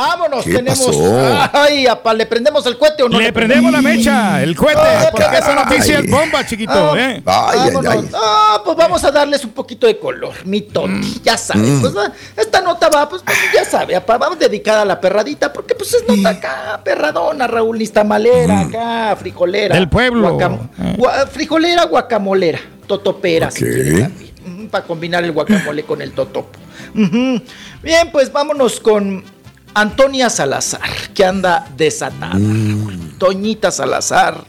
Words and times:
Vámonos, 0.00 0.44
¿Qué 0.44 0.54
tenemos. 0.54 0.86
pasó? 0.86 1.48
Ay, 1.52 1.86
apa, 1.86 2.14
¿le 2.14 2.24
prendemos 2.24 2.64
el 2.66 2.78
cohete 2.78 3.02
o 3.02 3.08
no? 3.08 3.18
Le 3.20 3.32
prendemos 3.32 3.70
la 3.70 3.82
mecha, 3.82 4.42
el 4.42 4.56
cohete, 4.56 4.80
Ah, 4.80 5.08
porque 5.10 5.36
esa 5.36 5.54
noticia 5.54 5.98
es 5.98 6.10
bomba, 6.10 6.46
chiquito, 6.46 6.72
Ah, 6.94 6.98
¿eh? 6.98 7.22
Ay, 7.26 7.58
ay, 7.60 7.70
Vámonos. 7.74 7.94
ay. 7.94 8.10
Ah, 8.14 8.62
pues 8.64 8.76
vamos 8.78 9.04
a 9.04 9.10
darles 9.10 9.44
un 9.44 9.50
poquito 9.50 9.86
de 9.86 9.98
color, 9.98 10.32
mi 10.46 10.62
Toti, 10.62 11.20
ya 11.22 11.36
sabes. 11.36 11.80
Pues, 11.80 11.94
ah, 11.98 12.10
esta 12.36 12.60
nota 12.62 12.88
va, 12.88 13.08
pues, 13.08 13.22
pues, 13.24 13.36
ya 13.54 13.64
sabe, 13.64 13.94
apa, 13.94 14.16
vamos 14.16 14.38
dedicada 14.38 14.82
a 14.82 14.84
la 14.86 15.00
perradita, 15.00 15.52
porque 15.52 15.74
pues 15.74 15.92
es 15.92 16.04
nota 16.08 16.30
acá, 16.30 16.80
perradona, 16.82 17.46
Raúl, 17.46 17.76
nistamalera, 17.78 18.60
acá, 18.60 19.16
frijolera. 19.16 19.74
Del 19.74 19.88
pueblo. 19.88 20.36
guacam- 20.38 20.68
Eh. 20.82 20.94
gua- 20.96 21.26
frijolera, 21.28 21.84
guacamolera, 21.84 22.58
totopera, 22.86 23.50
si 23.50 23.64
Ok. 23.64 23.70
quiere 23.70 23.90
también. 24.00 24.30
Ujú, 24.46 24.68
Para 24.70 24.84
combinar 24.86 25.22
el 25.24 25.32
guacamole 25.32 25.82
con 25.82 26.00
el 26.00 26.12
totopo. 26.12 26.58
Bien, 26.94 28.10
pues 28.10 28.32
vámonos 28.32 28.80
con 28.80 29.22
Antonia 29.74 30.28
Salazar, 30.30 30.80
que 31.14 31.24
anda 31.24 31.66
desatada. 31.76 32.38
Toñita 33.18 33.70
Salazar, 33.70 34.44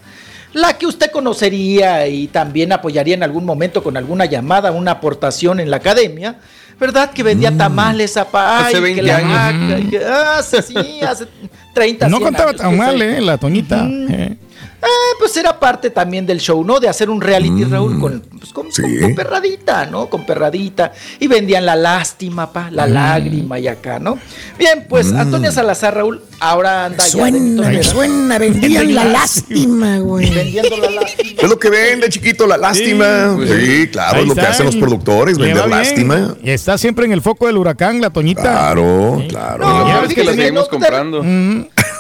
la 0.54 0.78
que 0.78 0.86
usted 0.88 1.12
conocería 1.12 2.08
y 2.08 2.28
también 2.28 2.72
apoyaría 2.72 3.14
en 3.16 3.24
algún 3.24 3.46
momento 3.46 3.84
con 3.84 3.98
alguna 3.98 4.26
llamada, 4.26 4.72
una 4.72 4.92
aportación 4.92 5.60
en 5.60 5.70
la 5.72 5.78
academia, 5.78 6.38
¿verdad? 6.80 7.12
Que 7.12 7.24
vendía 7.24 7.56
tamales 7.56 8.18
a 8.18 8.26
pa- 8.26 8.66
Hace 8.66 8.78
ay, 8.78 8.82
20 8.84 9.02
que 9.02 9.08
la 9.08 9.18
años. 9.18 9.70
vaca, 9.70 9.80
y 9.80 9.84
que- 9.90 10.06
ah, 10.06 10.42
sí, 10.44 10.58
sí, 10.68 11.02
hace 11.08 11.28
30 11.74 12.10
No 12.10 12.18
100 12.18 12.28
contaba 12.28 12.50
años 12.50 12.62
tan 12.62 12.78
mal, 12.78 13.02
¿eh? 13.02 13.22
La 13.22 13.38
Toñita. 13.38 13.84
Mm. 13.84 14.38
Eh. 14.64 14.68
Ah, 14.84 15.16
pues 15.20 15.38
era 15.38 15.60
parte 15.60 15.90
también 15.92 16.26
del 16.26 16.40
show, 16.40 16.64
¿no? 16.64 16.80
De 16.80 16.90
hacer 16.90 17.10
un 17.10 17.22
reality, 17.22 17.64
Raúl, 17.66 18.00
con, 18.00 18.20
pues, 18.40 18.52
con, 18.52 18.72
sí. 18.72 18.82
con- 18.82 19.00
con 19.02 19.16
perradita, 19.16 19.86
¿no? 19.86 20.10
Con 20.10 20.26
perradita. 20.26 20.92
Y 21.20 21.28
vendían 21.28 21.66
la 21.66 21.76
lástima, 21.76 22.52
pa, 22.52 22.70
la 22.72 22.88
lágrima 22.88 23.60
y 23.60 23.68
acá, 23.68 24.00
¿no? 24.00 24.18
Bien, 24.58 24.86
pues 24.90 25.12
Antonia 25.14 25.52
Salazar, 25.52 25.96
Raúl, 25.96 26.22
ahora 26.40 26.86
anda 26.86 27.06
ya 27.06 27.26
de 27.26 27.32
mitonera, 27.34 27.84
suena, 27.84 28.38
vendían 28.40 28.96
la 28.96 29.06
lástima, 29.06 29.98
güey. 30.00 30.30
vendiendo 30.34 30.76
la 30.78 30.90
lástima. 30.90 31.42
Es 31.44 31.50
lo 31.50 31.60
que 31.60 31.70
vende, 31.70 32.10
chiquito, 32.10 32.48
la 32.48 32.58
lástima. 32.58 33.36
Sí, 33.46 33.62
Sí, 33.82 33.88
claro, 33.90 34.18
Ahí 34.18 34.22
es 34.24 34.28
lo 34.30 34.36
que 34.36 34.42
hacen 34.42 34.66
los 34.66 34.76
productores, 34.78 35.38
vender 35.38 35.68
lástima. 35.70 36.36
Y 36.44 36.50
está 36.50 36.78
siempre 36.80 37.06
en 37.06 37.12
el 37.12 37.22
foco 37.22 37.46
del 37.48 37.58
huracán, 37.58 38.02
la 38.02 38.10
Toñita. 38.10 38.42
Claro, 38.42 39.22
claro. 39.30 39.64
No, 39.68 39.80
Lo 39.80 39.88
Ya 39.88 39.92
peor 39.94 40.02
ves 40.02 40.10
es 40.10 40.16
que 40.16 40.24
la 40.24 40.34
seguimos 40.34 40.64
no, 40.64 40.70
comprando. 40.70 41.24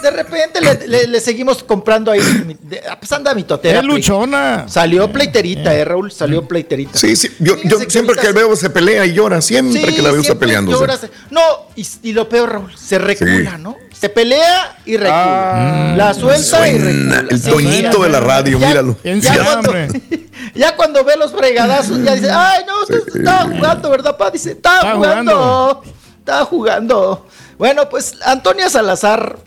De 0.01 0.11
repente 0.11 0.59
le, 0.61 0.87
le- 0.87 1.07
le 1.07 1.19
seguimos 1.19 1.63
comprando 1.63 2.11
ahí. 2.11 2.19
de- 2.61 2.81
Pues 2.99 3.11
anda 3.11 3.33
mi 3.33 3.43
totera. 3.43 3.79
Es 3.79 3.85
luchona. 3.85 4.65
Salió 4.67 5.11
pleiterita, 5.11 5.73
eh, 5.73 5.85
Raúl, 5.85 6.11
salió 6.11 6.47
pleiterita. 6.47 6.97
Sí, 6.97 7.15
sí. 7.15 7.29
Yo, 7.39 7.55
yo 7.55 7.61
Fíjese 7.61 7.85
que 7.85 7.91
siempre 7.91 8.15
que 8.15 8.27
ahorita- 8.27 8.39
veo 8.47 8.55
se 8.55 8.69
pelea 8.69 9.05
y 9.05 9.13
llora. 9.13 9.41
Siempre 9.41 9.81
Sí, 9.81 9.95
que 9.95 10.01
la 10.01 10.11
veo 10.11 10.21
está 10.21 10.33
siempre 10.33 10.51
lloras. 10.65 11.07
No, 11.29 11.41
y, 11.75 11.87
y 12.03 12.13
lo 12.13 12.27
peor, 12.29 12.51
Raúl, 12.51 12.75
se 12.77 12.97
recula, 12.99 13.55
Sí. 13.55 13.61
¿no? 13.61 13.77
Se 13.97 14.09
pelea 14.09 14.77
y 14.85 14.97
recula. 14.97 15.93
la 15.95 16.13
suelta 16.15 16.67
y 16.67 16.71
Suena 16.79 17.17
recula. 17.19 17.25
el 17.29 17.41
Sí, 17.41 17.49
toñito 17.51 18.01
de 18.03 18.09
la 18.09 18.19
radio, 18.19 18.57
ya- 18.59 18.67
míralo. 18.67 18.97
¿Quién 19.01 19.21
Ya 19.21 19.35
cuando, 19.43 19.69
hombre? 19.69 19.87
ya 20.55 20.75
cuando 20.75 21.03
ve 21.03 21.17
los 21.17 21.31
fregadazos, 21.31 22.03
ya 22.03 22.15
dice, 22.15 22.31
ay, 22.31 22.63
no, 22.67 22.81
usted 22.81 23.03
estaba 23.19 23.43
jugando, 23.43 23.89
¿verdad, 23.91 24.17
pa? 24.17 24.31
Dice, 24.31 24.51
estaba 24.53 24.77
Estaba 24.77 24.95
jugando. 24.95 25.83
Estaba 26.19 26.45
jugando. 26.45 27.27
Bueno, 27.59 27.89
pues 27.89 28.15
Antonia 28.25 28.69
Salazar, 28.71 29.37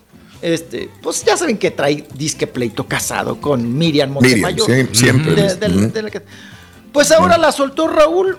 este, 0.53 0.91
pues 1.03 1.25
ya 1.25 1.37
saben 1.37 1.57
que 1.57 1.71
trae 1.71 2.07
disque 2.15 2.47
pleito 2.47 2.87
casado 2.87 3.41
con 3.41 3.77
Miriam 3.79 4.11
Montemayor. 4.11 4.69
Miriam, 4.69 4.89
sí, 4.93 4.99
siempre. 5.01 5.35
De- 5.35 5.55
de- 5.57 5.67
Ujú. 5.75 5.89
de 5.93 6.03
la 6.03 6.11
que- 6.11 6.23
pues 6.93 7.11
ahora 7.13 7.39
la 7.39 7.51
soltó 7.51 7.89
Raúl, 7.89 8.39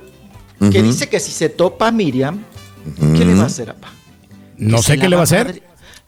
que 0.72 0.82
dice 0.84 1.10
que 1.10 1.20
si 1.20 1.32
se 1.32 1.50
topa 1.50 1.88
a 1.88 1.92
Miriam, 1.92 2.40
¿qué 3.18 3.26
le 3.26 3.34
va 3.34 3.44
a 3.44 3.46
hacer, 3.48 3.72
apa? 3.72 3.90
No 4.58 4.78
sé 4.82 4.98
qué 4.98 5.10
le 5.10 5.16
va 5.16 5.24
a 5.24 5.26
hacer. 5.26 5.62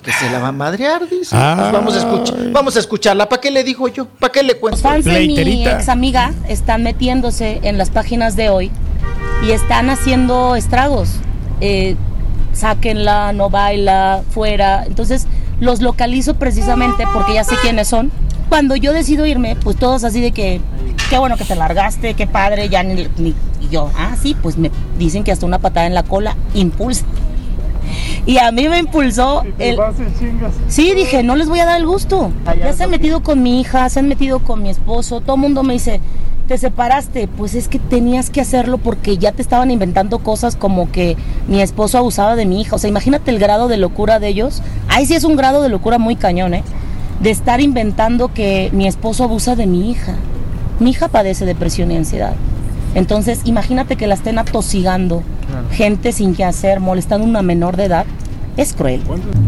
Que 0.04 0.12
se 0.14 0.30
la 0.30 0.38
va 0.38 0.50
a 0.50 0.52
madrear, 0.52 1.10
dice. 1.10 1.32
Pues 1.36 1.72
vamos 1.72 1.96
a 1.96 1.98
escuchar, 1.98 2.52
vamos 2.52 2.76
a 2.76 2.80
escucharla. 2.80 3.28
¿Para 3.28 3.42
qué 3.42 3.50
le 3.50 3.64
dijo 3.64 3.88
yo? 3.88 4.06
¿Para 4.06 4.32
qué 4.32 4.44
le 4.44 4.54
cuento? 4.54 4.80
fans 4.80 5.04
de 5.06 5.20
mi 5.28 5.66
ex 5.68 5.90
amiga 5.90 6.34
están 6.48 6.84
metiéndose 6.84 7.60
en 7.64 7.80
las 7.80 7.90
páginas 7.90 8.36
de 8.36 8.50
hoy 8.50 8.72
y 9.44 9.50
están 9.52 9.90
haciendo 9.90 10.56
estragos. 10.56 11.10
Eh, 11.62 11.96
sáquenla, 12.58 13.34
no 13.34 13.50
baila, 13.50 14.22
fuera. 14.30 14.84
Entonces 14.86 15.28
los 15.60 15.82
localizo 15.82 16.36
precisamente 16.36 17.06
porque 17.14 17.34
ya 17.36 17.44
sé 17.44 17.56
quiénes 17.62 17.88
son. 17.88 18.12
Cuando 18.50 18.76
yo 18.76 18.94
decido 18.94 19.26
irme, 19.26 19.56
pues 19.56 19.76
todos 19.78 20.04
así 20.04 20.22
de 20.22 20.32
que, 20.32 20.62
qué 21.10 21.18
bueno 21.18 21.36
que 21.38 21.44
te 21.44 21.56
largaste, 21.56 22.14
qué 22.14 22.28
padre, 22.28 22.70
ya 22.70 22.82
ni, 22.84 23.08
ni- 23.18 23.36
y 23.62 23.70
yo, 23.70 23.90
ah, 23.98 24.16
sí, 24.22 24.36
pues 24.42 24.58
me 24.58 24.72
dicen 24.98 25.24
que 25.24 25.32
hasta 25.32 25.46
una 25.46 25.60
patada 25.60 25.86
en 25.88 25.94
la 25.94 26.04
cola 26.04 26.36
impulsa. 26.54 27.06
Y 28.26 28.38
a 28.40 28.52
mí 28.52 28.68
me 28.68 28.80
impulsó 28.80 29.44
el... 29.60 29.76
Sí, 30.68 30.94
dije, 30.94 31.24
no 31.24 31.36
les 31.36 31.48
voy 31.50 31.60
a 31.60 31.66
dar 31.66 31.80
el 31.80 31.86
gusto. 31.88 32.32
Ya 32.60 32.74
se 32.74 32.84
han 32.84 32.90
metido 32.90 33.22
con 33.24 33.42
mi 33.42 33.62
hija, 33.62 33.90
se 33.90 34.00
han 34.00 34.08
metido 34.08 34.40
con 34.40 34.62
mi 34.62 34.70
esposo. 34.70 35.22
Todo 35.22 35.36
el 35.36 35.42
mundo 35.42 35.64
me 35.64 35.74
dice, 35.74 36.02
te 36.48 36.58
separaste. 36.58 37.28
Pues 37.28 37.54
es 37.54 37.68
que 37.68 37.80
tenías 37.80 38.30
que 38.30 38.42
hacerlo 38.42 38.78
porque 38.78 39.18
ya 39.18 39.32
te 39.32 39.42
estaban 39.42 39.70
inventando 39.70 40.20
cosas 40.20 40.56
como 40.56 40.92
que 40.92 41.18
mi 41.48 41.62
esposo 41.62 41.98
abusaba 41.98 42.36
de 42.36 42.46
mi 42.46 42.62
hija. 42.62 42.76
O 42.76 42.80
sea, 42.80 42.90
imagínate 42.90 43.32
el 43.32 43.40
grado 43.40 43.68
de 43.68 43.78
locura 43.78 44.20
de 44.20 44.30
ellos. 44.30 44.64
Ahí 44.88 45.06
sí 45.06 45.14
es 45.14 45.24
un 45.24 45.36
grado 45.36 45.62
de 45.62 45.70
locura 45.70 45.98
muy 45.98 46.16
cañón, 46.16 46.54
¿eh? 46.54 46.64
De 47.20 47.30
estar 47.30 47.62
inventando 47.62 48.34
que 48.34 48.70
mi 48.74 48.88
esposo 48.88 49.26
abusa 49.26 49.56
de 49.56 49.68
mi 49.68 49.92
hija. 49.92 50.16
Mi 50.80 50.92
hija 50.92 51.08
padece 51.08 51.46
depresión 51.46 51.92
y 51.92 51.98
ansiedad. 51.98 52.34
Entonces, 52.96 53.42
imagínate 53.44 53.96
que 53.96 54.08
la 54.08 54.16
estén 54.16 54.40
atosigando, 54.40 55.22
gente 55.72 56.12
sin 56.12 56.36
qué 56.36 56.46
hacer, 56.46 56.80
molestando 56.80 57.26
a 57.28 57.30
una 57.30 57.42
menor 57.42 57.76
de 57.76 57.86
edad. 57.86 58.06
Es 58.58 58.74
cruel. 58.74 59.02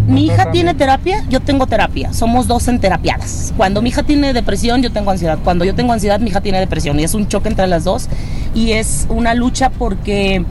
Mi 0.07 0.27
hija 0.27 0.51
tiene 0.51 0.75
terapia, 0.75 1.25
yo 1.29 1.39
tengo 1.39 1.65
terapia. 1.65 2.13
Somos 2.13 2.45
dos 2.45 2.67
en 2.67 2.79
terapiadas. 2.79 3.53
Cuando 3.57 3.81
mi 3.81 3.89
hija 3.89 4.03
tiene 4.03 4.33
depresión, 4.33 4.83
yo 4.83 4.91
tengo 4.91 5.09
ansiedad. 5.09 5.39
Cuando 5.43 5.65
yo 5.65 5.73
tengo 5.73 5.93
ansiedad, 5.93 6.19
mi 6.19 6.29
hija 6.29 6.41
tiene 6.41 6.59
depresión. 6.59 6.99
Y 6.99 7.03
es 7.03 7.15
un 7.15 7.27
choque 7.27 7.49
entre 7.49 7.65
las 7.65 7.83
dos. 7.83 8.07
Y 8.53 8.73
es 8.73 9.07
una 9.09 9.33
lucha 9.33 9.71
porque 9.71 10.45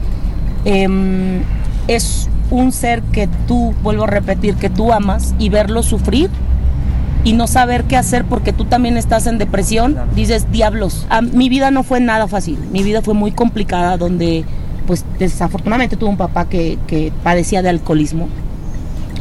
em, 0.65 1.41
es 1.87 2.29
un 2.51 2.73
ser 2.73 3.01
que 3.01 3.29
tú, 3.47 3.73
vuelvo 3.81 4.03
a 4.03 4.07
repetir, 4.07 4.55
que 4.55 4.69
tú 4.69 4.91
amas 4.91 5.33
y 5.39 5.47
verlo 5.47 5.81
sufrir 5.81 6.29
y 7.23 7.33
no 7.33 7.47
saber 7.47 7.85
qué 7.85 7.95
hacer 7.95 8.25
porque 8.25 8.51
tú 8.51 8.65
también 8.65 8.97
estás 8.97 9.27
en 9.27 9.37
depresión, 9.37 9.97
dices, 10.15 10.51
diablos, 10.51 11.05
Ah, 11.09 11.21
mi 11.21 11.47
vida 11.49 11.69
no 11.69 11.83
fue 11.83 11.99
nada 11.99 12.27
fácil, 12.27 12.57
mi 12.71 12.81
vida 12.81 13.01
fue 13.01 13.13
muy 13.13 13.31
complicada 13.31 13.97
donde 13.97 14.45
pues 14.87 15.05
desafortunadamente 15.19 15.97
tuve 15.97 16.09
un 16.09 16.17
papá 16.17 16.49
que, 16.49 16.79
que 16.87 17.11
padecía 17.23 17.61
de 17.61 17.69
alcoholismo 17.69 18.27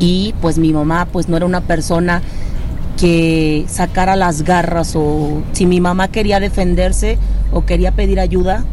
y 0.01 0.35
pues 0.41 0.59
mi 0.59 0.73
mamá 0.73 1.07
pues 1.11 1.29
no 1.29 1.37
era 1.37 1.47
una 1.47 1.61
persona 1.61 2.23
que 2.99 3.65
sacara 3.69 4.17
las 4.17 4.43
garras 4.43 4.95
o 4.97 5.43
si 5.53 5.67
mi 5.67 5.81
mamá 5.81 6.09
quería 6.09 6.41
defenderse 6.41 7.19
o 7.53 7.65
quería 7.65 7.93
pedir 7.93 8.19
ayuda, 8.21 8.65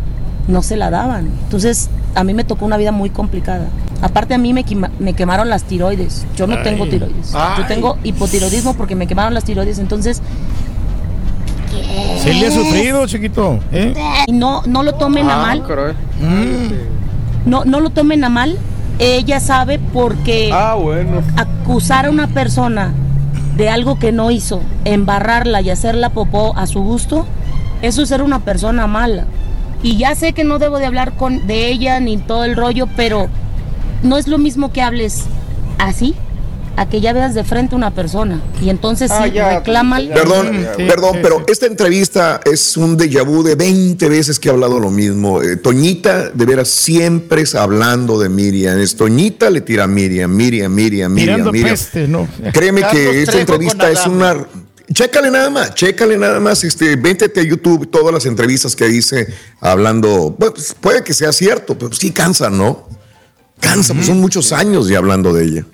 no 0.48 0.62
se 0.62 0.78
la 0.78 0.90
daban. 0.90 1.28
Entonces 1.44 1.90
a 2.16 2.24
mí 2.24 2.34
me 2.34 2.44
tocó 2.44 2.66
una 2.66 2.78
vida 2.78 2.92
muy 2.92 3.10
complicada. 3.10 3.68
Aparte 4.02 4.34
a 4.34 4.38
mí 4.38 4.54
me, 4.54 4.66
quema- 4.66 4.90
me 5.00 5.14
quemaron 5.14 5.50
las 5.50 5.64
tiroides. 5.64 6.26
Yo 6.36 6.48
no 6.48 6.56
Ay. 6.58 6.64
tengo 6.64 6.88
tiroides. 6.88 7.34
Ay. 7.36 7.60
Yo 7.62 7.66
tengo 7.68 7.98
hipotiroidismo 8.04 8.74
porque 8.76 8.96
me 8.96 9.08
quemaron 9.08 9.34
las 9.34 9.44
tiroides. 9.44 9.80
Entonces, 9.80 10.22
Sí 12.22 12.34
le 12.34 12.48
he 12.48 12.52
sufrido, 12.52 13.06
chiquito. 13.08 13.60
¿eh? 13.72 13.94
y 14.28 14.32
no, 14.32 14.64
no 14.66 14.82
lo 14.84 14.94
tomen 14.94 15.30
a 15.30 15.38
mal. 15.38 15.64
caray. 15.68 15.94
No, 17.46 17.64
no 17.66 17.80
lo 17.80 17.90
tomen 17.92 18.24
a 18.24 18.30
mal. 18.30 18.58
Ella 19.00 19.40
sabe 19.40 19.80
porque 19.80 20.50
Ah, 20.54 20.76
bueno. 20.76 21.22
acusar 21.38 22.06
a 22.06 22.10
una 22.10 22.28
persona 22.28 22.94
de 23.58 23.70
algo 23.70 24.00
que 24.00 24.12
no 24.12 24.32
hizo, 24.32 24.62
embarrarla 24.86 25.62
y 25.62 25.70
hacerla 25.70 26.10
popó 26.10 26.56
a 26.58 26.68
su 26.68 26.82
gusto, 26.82 27.26
eso 27.82 28.02
es 28.02 28.10
ser 28.10 28.22
una 28.22 28.40
persona 28.40 28.88
mala. 28.88 29.26
Y 29.84 29.98
ya 29.98 30.16
sé 30.16 30.34
que 30.34 30.44
no 30.44 30.60
debo 30.60 30.80
de 30.80 30.86
hablar 30.86 31.14
con 31.14 31.46
de 31.48 31.68
ella 31.70 32.00
ni 32.00 32.18
todo 32.18 32.44
el 32.44 32.56
rollo, 32.56 32.88
pero 32.96 33.28
no 34.04 34.18
es 34.18 34.28
lo 34.28 34.38
mismo 34.38 34.72
que 34.72 34.82
hables 34.82 35.26
así 35.78 36.16
a 36.78 36.90
que 36.90 37.00
ya 37.02 37.14
veas 37.14 37.34
de 37.34 37.44
frente 37.44 37.74
a 37.76 37.78
una 37.78 37.94
persona 37.94 38.42
y 38.62 38.70
entonces 38.70 39.10
Ah, 39.12 39.24
sí 39.26 39.32
ya, 39.32 39.60
reclama 39.60 40.02
ya. 40.02 40.14
Perdón, 40.14 40.68
Sí, 40.78 40.84
perdón, 40.88 41.14
sí, 41.14 41.20
pero 41.24 41.38
sí. 41.40 41.44
esta 41.48 41.66
entrevista 41.68 42.42
es 42.46 42.76
un 42.78 42.98
déjà 42.98 43.24
vu 43.24 43.44
de 43.44 43.56
20 43.56 44.10
veces 44.10 44.40
que 44.40 44.50
he 44.50 44.52
hablado 44.52 44.80
lo 44.80 44.92
mismo. 44.92 45.42
Eh, 45.42 45.56
Toñita, 45.58 46.30
de 46.32 46.46
veras, 46.46 46.68
siempre 46.70 47.42
es 47.44 47.56
hablando 47.56 48.20
de 48.20 48.30
Miriam. 48.30 48.78
Es 48.80 48.96
Toñita 48.96 49.50
le 49.50 49.62
tira 49.62 49.86
a 49.86 49.88
Miriam, 49.88 50.30
Miriam, 50.36 50.74
Miriam, 50.74 51.12
Miriam, 51.14 51.36
Tirando 51.38 51.52
Miriam. 51.52 51.70
peste, 51.72 52.08
¿no? 52.08 52.28
Créeme 52.54 52.82
Carlos 52.82 53.02
que 53.02 53.22
esta 53.24 53.40
entrevista 53.40 53.90
es 53.90 54.06
una. 54.06 54.46
Chécale 54.94 55.32
nada 55.32 55.50
más, 55.50 55.74
chécale 55.74 56.16
nada 56.16 56.40
más, 56.40 56.64
este, 56.64 56.96
véntete 56.96 57.40
a 57.40 57.44
YouTube, 57.44 57.90
todas 57.90 58.14
las 58.14 58.28
entrevistas 58.28 58.76
que 58.76 58.88
hice 58.88 59.28
hablando, 59.60 60.36
pues, 60.38 60.76
puede 60.80 61.04
que 61.04 61.12
sea 61.14 61.32
cierto, 61.32 61.76
pero 61.76 61.92
sí 61.92 62.12
cansa, 62.12 62.52
¿no? 62.52 62.88
Cansa, 63.60 63.96
pues 63.96 64.06
son 64.06 64.20
muchos 64.22 64.52
años 64.54 64.88
ya 64.88 65.00
hablando 65.00 65.34
de 65.34 65.44
ella. 65.46 65.66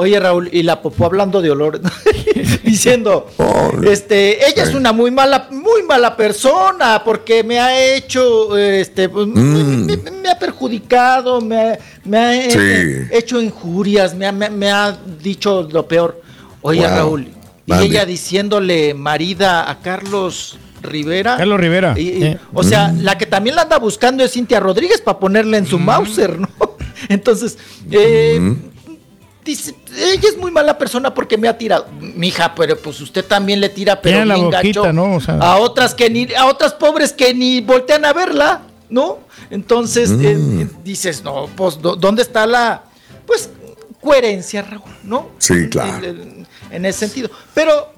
Oye, 0.00 0.20
Raúl, 0.20 0.48
y 0.52 0.62
la 0.62 0.80
popó 0.80 1.06
hablando 1.06 1.42
de 1.42 1.50
olor, 1.50 1.80
diciendo, 2.62 3.26
Oh, 3.36 3.72
este, 3.82 4.48
ella 4.48 4.62
es 4.62 4.72
una 4.74 4.92
muy 4.92 5.10
mala, 5.10 5.48
muy 5.50 5.82
mala 5.82 6.16
persona 6.16 7.02
porque 7.04 7.42
me 7.42 7.58
ha 7.58 7.76
hecho, 7.96 8.56
este, 8.56 9.08
pues, 9.08 9.26
Mm. 9.26 9.86
me, 9.86 9.96
me- 9.96 10.10
me 10.12 10.28
ha 10.30 10.38
perjudicado, 10.38 11.40
me 11.40 11.56
ha, 11.72 11.78
me 12.04 12.16
ha 12.16 12.36
eh, 12.36 12.50
Sí. 12.52 12.58
eh, 12.60 13.08
hecho 13.10 13.40
injurias, 13.40 14.14
me 14.14 14.26
ha, 14.26 14.30
me- 14.30 14.50
me 14.50 14.70
ha 14.70 14.96
dicho 15.20 15.68
lo 15.70 15.88
peor. 15.88 16.22
Oye, 16.62 16.86
Wow. 16.86 16.88
Raúl, 16.96 17.28
y 17.66 17.72
ella 17.74 18.04
diciéndole 18.04 18.94
marida 18.94 19.68
a 19.68 19.80
Carlos 19.80 20.58
Rivera. 20.80 21.36
Carlos 21.38 21.58
Rivera. 21.58 21.94
Y- 21.98 22.22
eh. 22.22 22.38
O 22.54 22.62
sea, 22.62 22.92
la 22.92 23.18
que 23.18 23.26
también 23.26 23.56
la 23.56 23.62
anda 23.62 23.78
buscando 23.78 24.22
es 24.22 24.30
Cintia 24.32 24.60
Rodríguez 24.60 25.00
para 25.00 25.18
ponerle 25.18 25.56
en 25.58 25.66
su 25.66 25.76
Mauser, 25.76 26.38
¿no? 26.38 26.48
Entonces, 27.08 27.58
eh, 27.90 28.54
dice, 29.48 29.74
ella 29.96 30.28
es 30.28 30.36
muy 30.36 30.50
mala 30.50 30.76
persona 30.78 31.12
porque 31.14 31.36
me 31.38 31.48
ha 31.48 31.56
tirado. 31.56 31.86
Mija, 32.00 32.54
pero 32.54 32.76
pues 32.78 33.00
usted 33.00 33.24
también 33.24 33.60
le 33.60 33.68
tira, 33.68 34.00
pero 34.00 34.16
Tiene 34.16 34.26
la 34.26 34.34
bien 34.34 34.50
boquita, 34.50 34.80
gacho 34.80 34.92
¿no? 34.92 35.14
O 35.16 35.20
sea- 35.20 35.34
a 35.38 35.56
otras 35.58 35.94
que 35.94 36.08
ni, 36.10 36.32
a 36.34 36.46
otras 36.46 36.74
pobres 36.74 37.12
que 37.12 37.32
ni 37.34 37.60
voltean 37.60 38.04
a 38.04 38.12
verla, 38.12 38.62
¿no? 38.90 39.18
Entonces, 39.50 40.10
eh, 40.10 40.36
eh, 40.38 40.68
dices, 40.84 41.22
no, 41.24 41.48
pues, 41.56 41.80
¿dó- 41.80 41.96
¿dónde 41.96 42.22
está 42.22 42.46
la, 42.46 42.84
pues, 43.26 43.50
coherencia, 44.00 44.62
Raúl, 44.62 44.90
¿no? 45.02 45.30
Sí, 45.38 45.68
claro. 45.68 46.06
En, 46.06 46.20
en- 46.20 46.46
en 46.70 46.84
ese 46.86 47.00
sentido. 47.00 47.30
Pero, 47.54 47.92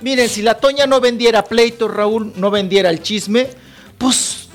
miren, 0.00 0.28
si 0.28 0.42
la 0.42 0.54
Toña 0.54 0.86
no 0.86 1.00
vendiera 1.00 1.44
pleito, 1.44 1.88
Raúl, 1.88 2.32
no 2.36 2.50
vendiera 2.50 2.88
el 2.90 3.02
chisme, 3.02 3.48
pues 3.98 4.48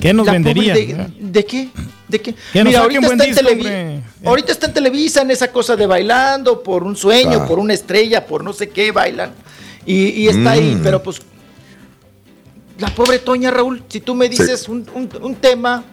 ¿Qué 0.00 0.12
nos 0.12 0.26
la 0.26 0.32
vendería? 0.32 0.74
De, 0.74 1.08
¿de 1.18 1.44
qué? 1.46 1.68
¿De 2.08 2.20
qué? 2.20 2.34
Que 2.52 2.64
Mira, 2.64 2.80
ahorita 2.80 3.00
buen 3.06 3.12
está, 3.20 3.24
en 3.24 3.30
disco, 3.30 3.48
Televi- 3.48 3.58
hombre. 3.66 4.02
Ahorita 4.24 4.52
está 4.52 4.66
en 4.66 4.74
Televisa 4.74 5.22
en 5.22 5.30
esa 5.30 5.50
cosa 5.52 5.76
de 5.76 5.86
bailando 5.86 6.62
por 6.62 6.82
un 6.84 6.96
sueño, 6.96 7.30
Claro. 7.30 7.46
por 7.46 7.58
una 7.58 7.74
estrella, 7.74 8.26
por 8.26 8.42
no 8.44 8.52
sé 8.52 8.68
qué 8.70 8.90
bailan. 8.92 9.32
Y, 9.86 10.08
y 10.22 10.28
está 10.28 10.52
ahí, 10.52 10.74
Mm. 10.76 10.82
pero 10.82 11.02
pues 11.02 11.20
la 12.78 12.88
pobre 12.94 13.18
Toña 13.18 13.50
Raúl, 13.50 13.82
si 13.88 14.00
tú 14.00 14.14
me 14.14 14.28
dices 14.28 14.68
un, 14.68 14.86
un- 14.94 15.10
un 15.22 15.34
tema, 15.36 15.84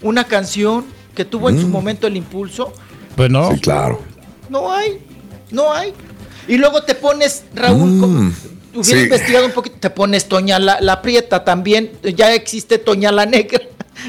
una 0.00 0.24
canción 0.24 0.84
que 1.14 1.24
tuvo 1.24 1.50
en 1.50 1.60
su 1.60 1.68
momento 1.68 2.06
el 2.06 2.16
impulso, 2.16 2.72
Pues 3.16 3.30
no. 3.30 3.52
Sí, 3.52 3.60
claro. 3.60 4.00
no 4.48 4.72
hay, 4.72 4.98
no 5.50 5.72
hay. 5.72 5.92
Y 6.48 6.56
luego 6.56 6.82
te 6.82 6.94
pones, 6.94 7.44
Raúl, 7.54 7.90
Mm, 7.90 8.00
como- 8.00 8.32
hubiera 8.74 8.98
sí. 9.00 9.04
investigado 9.04 9.44
un 9.44 9.52
poquito, 9.52 9.76
te 9.78 9.90
pones 9.90 10.26
Toña 10.26 10.58
la, 10.58 10.80
la 10.80 11.02
Prieta 11.02 11.44
también, 11.44 11.92
ya 12.16 12.32
existe 12.32 12.78
Toña 12.78 13.12
la 13.12 13.26
Negra, 13.26 13.60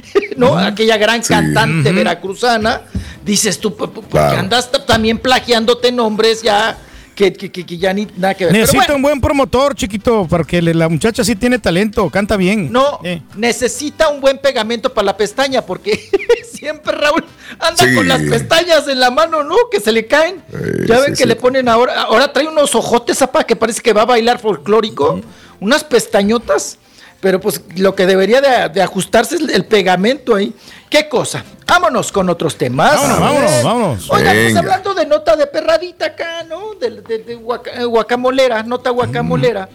¿no? 0.38 0.58
Aquella 0.58 0.98
gran 0.98 1.24
Sí. 1.24 1.34
cantante 1.34 1.92
veracruzana. 1.92 2.82
Dices 3.24 3.60
tú, 3.60 3.76
¿por 3.76 3.92
por 3.92 4.04
qué 4.06 4.10
Claro. 4.12 4.40
andas 4.40 4.70
también 4.86 5.18
plagiándote 5.18 5.92
nombres 5.92 6.42
ya 6.42 6.78
que, 7.16 7.32
que, 7.32 7.52
que- 7.52 7.78
ya 7.78 7.94
ni 7.94 8.08
nada 8.18 8.34
que 8.34 8.46
ver? 8.46 8.54
Necesita 8.54 8.80
bueno, 8.86 8.96
un 8.96 9.02
buen 9.04 9.22
promotor, 9.22 9.76
chiquito, 9.76 10.26
porque 10.30 10.62
la 10.62 10.90
muchacha 10.90 11.24
sí 11.24 11.36
tiene 11.36 11.60
talento, 11.60 12.10
canta 12.10 12.36
bien. 12.38 12.72
No, 12.72 13.00
Eh. 13.04 13.22
necesita 13.38 14.10
un 14.10 14.20
buen 14.20 14.40
pegamento 14.40 14.92
para 14.94 15.06
la 15.06 15.16
pestaña, 15.18 15.62
porque 15.62 16.10
siempre 16.52 16.92
Raúl 16.94 17.24
anda 17.60 17.86
Sí. 17.88 17.94
con 17.96 18.08
las 18.08 18.22
pestañas 18.22 18.88
en 18.88 19.00
la 19.00 19.12
mano, 19.12 19.44
¿no? 19.44 19.56
Que 19.72 19.80
se 19.80 19.92
le 19.92 20.08
caen. 20.08 20.44
Eh, 20.52 20.86
ya 20.88 20.96
sí, 20.98 21.02
ven 21.06 21.12
que 21.12 21.24
sí. 21.24 21.26
le 21.26 21.36
ponen 21.36 21.70
ahora, 21.70 22.02
ahora 22.02 22.34
trae 22.34 22.48
unos 22.48 22.74
ojotes, 22.76 23.22
apa, 23.22 23.44
que 23.46 23.56
parece 23.56 23.82
que 23.82 23.94
va 23.94 24.02
a 24.02 24.06
bailar 24.06 24.40
folclórico, 24.40 25.22
unas 25.60 25.84
pestañotas, 25.84 26.78
pero 27.24 27.40
pues 27.40 27.62
lo 27.78 27.96
que 27.96 28.06
debería 28.06 28.42
de, 28.42 28.68
de 28.70 28.82
ajustarse 28.82 29.36
es 29.36 29.42
el 29.50 29.64
pegamento 29.66 30.36
ahí. 30.36 30.54
¿Qué 30.90 31.08
cosa? 31.08 31.44
Vámonos 31.66 32.12
con 32.12 32.30
otros 32.30 32.58
temas. 32.58 32.94
Vámonos, 32.96 33.20
vámonos, 33.20 33.64
vámonos. 33.64 34.10
Oigan, 34.12 34.36
pues 34.36 34.56
hablando 34.58 34.94
de 34.94 35.06
nota 35.06 35.36
de 35.38 35.48
perradita 35.48 36.08
acá, 36.08 36.44
¿no? 36.48 36.74
De, 36.80 37.02
de- 37.02 37.20
de 37.20 37.36
guaca- 37.36 37.72
eh, 37.82 37.86
guacamolera, 37.86 38.62
nota 38.64 38.90
guacamolera. 38.92 39.70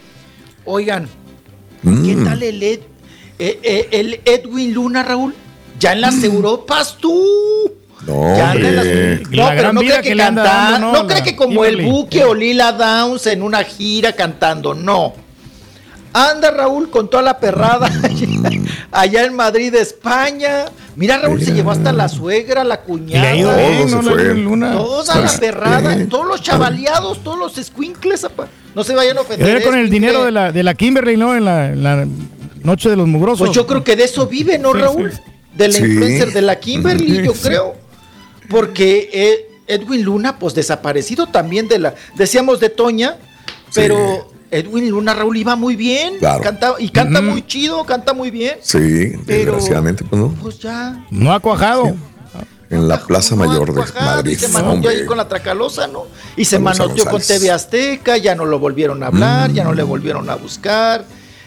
Oigan, 0.67 1.09
¿Qué 1.83 1.89
Mm. 2.17 2.25
tal 2.25 2.43
el, 2.43 2.63
Ed- 2.63 2.81
eh, 3.39 3.59
eh, 3.63 3.89
el 3.93 4.21
Edwin 4.27 4.75
Luna, 4.75 5.03
Raúl? 5.03 5.35
Ya 5.81 5.93
en 5.93 6.01
las 6.03 6.23
Europas, 6.23 6.97
tú. 7.01 7.73
No, 8.07 8.37
Ya 8.37 8.53
en 8.53 8.77
las-. 8.77 9.31
No, 9.31 9.37
La 9.45 9.51
pero 9.57 9.73
no 9.73 9.81
cree 9.81 9.97
que, 10.03 10.09
que 10.11 10.15
le 10.15 10.23
anda 10.23 10.43
canta- 10.45 10.71
dando, 10.73 10.93
¿no? 10.93 11.03
no 11.03 11.07
cree 11.09 11.23
que 11.23 11.35
como 11.35 11.65
el. 11.65 11.83
Buque 11.87 12.25
o 12.25 12.35
Lila 12.35 12.73
Downs 12.73 13.27
en 13.27 13.43
una 13.43 13.65
gira 13.65 14.13
cantando, 14.13 14.75
no. 14.75 15.15
Anda 16.13 16.51
Raúl 16.51 16.91
con 16.91 17.09
toda 17.11 17.23
la 17.23 17.39
perrada 17.39 17.91
allá, 18.93 19.25
en 19.25 19.35
Madrid, 19.35 19.75
España. 19.75 20.67
Mira, 20.97 21.19
Raúl 21.19 21.39
se 21.41 21.47
Mira. 21.47 21.57
llevó 21.57 21.71
hasta 21.73 21.93
la 21.93 22.09
suegra, 22.09 22.65
la 22.65 22.77
ido 22.77 22.85
cuñada. 22.85 23.33
Bien, 23.33 23.89
se 23.89 23.95
¿no? 23.97 24.03
La 24.03 24.13
fue. 24.13 24.35
luna. 24.35 24.73
Toda 24.73 25.21
la 25.21 25.29
Sí. 25.29 25.39
perrada, 25.41 25.97
todos 26.09 26.27
los 26.27 26.43
chavaleados, 26.43 27.23
todos 27.23 27.39
los 27.39 27.55
squinkles, 27.65 28.25
apa. 28.25 28.49
No 28.75 28.85
se 28.85 28.95
vayan 28.95 29.19
a 29.19 29.21
ofender. 29.21 29.49
Era 29.49 29.63
con 29.65 29.77
el 29.79 29.91
dinero 29.91 30.25
de 30.25 30.33
la, 30.33 30.51
de 30.53 30.63
la 30.63 30.75
Kimberly, 30.75 31.17
¿no? 31.17 31.35
En 31.37 31.45
la, 31.45 31.67
en 31.67 31.83
la 31.83 32.07
noche 32.63 32.89
de 32.89 32.97
los 32.97 33.07
mugrosos. 33.07 33.47
Pues 33.49 33.53
yo 33.57 33.67
creo 33.67 33.85
que 33.85 33.95
de 33.97 34.05
eso 34.05 34.27
vive, 34.27 34.59
¿no, 34.59 34.73
Sí, 34.73 34.79
Raúl? 34.79 35.13
sí. 35.13 35.19
De 35.55 35.69
la 35.69 35.75
Sí. 35.75 35.85
influencer 35.85 36.33
de 36.33 36.43
la 36.43 36.57
Kimberly, 36.61 37.23
yo 37.25 37.33
Sí. 37.35 37.41
creo. 37.43 37.77
Porque 38.49 39.11
eh, 39.13 39.51
Edwin 39.67 40.03
Luna, 40.03 40.39
pues 40.39 40.55
desaparecido 40.55 41.27
también 41.27 41.69
de 41.69 41.79
la. 41.79 41.95
Decíamos 42.17 42.61
de 42.61 42.71
Toña, 42.71 43.17
pero 43.75 44.31
Edwin 44.51 44.89
Luna, 44.91 45.15
Raúl, 45.15 45.37
iba 45.37 45.57
muy 45.57 45.77
bien. 45.77 46.19
Claro. 46.19 46.43
Canta, 46.43 46.75
y 46.79 46.89
canta 46.91 47.21
Mm. 47.21 47.27
muy 47.29 47.47
chido, 47.47 47.85
canta 47.85 48.13
muy 48.15 48.31
bien. 48.31 48.57
Sí, 48.63 49.13
Pero, 49.27 49.53
desgraciadamente, 49.53 50.05
pues 50.05 50.21
no. 50.21 50.29
Pues 50.41 50.59
ya. 50.59 51.05
No 51.11 51.33
ha 51.33 51.41
cuajado. 51.41 51.95
En 52.71 52.87
la 52.87 53.01
Plaza 53.01 53.35
no 53.35 53.47
Mayor 53.47 53.69
de 53.69 53.75
cuajado, 53.77 54.17
Madrid. 54.17 54.33
Y 54.33 54.37
se 54.37 54.49
manoteó 54.49 54.73
hombre. 54.75 54.91
ahí 54.91 55.07
con 55.07 55.17
la 55.17 55.27
Tracalosa, 55.27 55.87
¿no? 55.87 56.03
Y 56.37 56.45
se 56.45 56.59
manoteó 56.59 57.07
con. 57.07 57.23
TV 57.23 57.51
Azteca, 57.51 58.19
ya 58.19 58.35
no 58.35 58.45
lo 58.45 58.59
volvieron 58.59 59.03
a 59.03 59.07
hablar, 59.07 59.51
ya 59.53 59.65
no 59.65 59.73
le 59.73 59.83
volvieron 59.83 60.29
a 60.29 60.35
buscar. 60.35 61.05